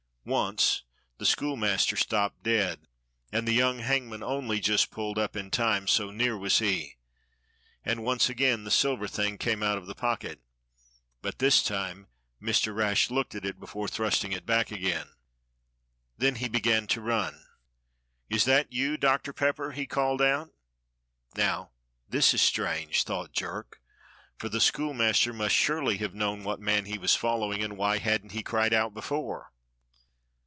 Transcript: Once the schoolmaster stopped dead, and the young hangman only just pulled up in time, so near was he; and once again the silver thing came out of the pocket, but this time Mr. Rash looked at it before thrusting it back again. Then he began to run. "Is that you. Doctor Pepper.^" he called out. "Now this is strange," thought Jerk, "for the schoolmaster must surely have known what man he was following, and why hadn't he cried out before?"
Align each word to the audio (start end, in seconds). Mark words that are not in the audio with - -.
Once 0.23 0.83
the 1.17 1.25
schoolmaster 1.25 1.95
stopped 1.95 2.43
dead, 2.43 2.79
and 3.31 3.47
the 3.47 3.53
young 3.53 3.79
hangman 3.79 4.21
only 4.21 4.59
just 4.59 4.91
pulled 4.91 5.17
up 5.17 5.35
in 5.35 5.49
time, 5.49 5.87
so 5.87 6.11
near 6.11 6.37
was 6.37 6.59
he; 6.59 6.95
and 7.83 8.03
once 8.03 8.29
again 8.29 8.63
the 8.63 8.69
silver 8.69 9.07
thing 9.07 9.35
came 9.35 9.63
out 9.63 9.79
of 9.79 9.87
the 9.87 9.95
pocket, 9.95 10.39
but 11.23 11.39
this 11.39 11.63
time 11.63 12.05
Mr. 12.39 12.71
Rash 12.73 13.09
looked 13.09 13.33
at 13.33 13.43
it 13.43 13.59
before 13.59 13.87
thrusting 13.87 14.31
it 14.31 14.45
back 14.45 14.69
again. 14.69 15.07
Then 16.19 16.35
he 16.35 16.47
began 16.47 16.85
to 16.85 17.01
run. 17.01 17.43
"Is 18.29 18.45
that 18.45 18.71
you. 18.71 18.97
Doctor 18.97 19.33
Pepper.^" 19.33 19.71
he 19.73 19.87
called 19.87 20.21
out. 20.21 20.51
"Now 21.35 21.71
this 22.07 22.31
is 22.35 22.43
strange," 22.43 23.05
thought 23.05 23.33
Jerk, 23.33 23.81
"for 24.37 24.49
the 24.49 24.61
schoolmaster 24.61 25.33
must 25.33 25.55
surely 25.55 25.97
have 25.97 26.13
known 26.13 26.43
what 26.43 26.59
man 26.59 26.85
he 26.85 26.99
was 26.99 27.15
following, 27.15 27.63
and 27.63 27.75
why 27.75 27.97
hadn't 27.97 28.33
he 28.33 28.43
cried 28.43 28.71
out 28.71 28.93
before?" 28.93 29.47